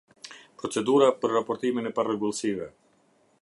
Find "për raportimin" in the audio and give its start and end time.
1.25-1.91